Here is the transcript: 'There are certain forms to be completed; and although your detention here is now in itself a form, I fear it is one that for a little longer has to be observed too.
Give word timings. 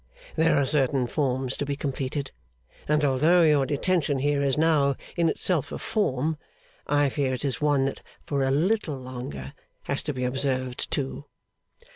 'There 0.35 0.57
are 0.59 0.65
certain 0.65 1.05
forms 1.05 1.55
to 1.55 1.63
be 1.63 1.75
completed; 1.75 2.31
and 2.87 3.05
although 3.05 3.43
your 3.43 3.67
detention 3.67 4.17
here 4.17 4.41
is 4.41 4.57
now 4.57 4.95
in 5.15 5.29
itself 5.29 5.71
a 5.71 5.77
form, 5.77 6.37
I 6.87 7.07
fear 7.09 7.35
it 7.35 7.45
is 7.45 7.61
one 7.61 7.85
that 7.85 8.01
for 8.25 8.41
a 8.41 8.49
little 8.49 8.97
longer 8.97 9.53
has 9.83 10.01
to 10.01 10.13
be 10.13 10.23
observed 10.23 10.89
too. 10.89 11.25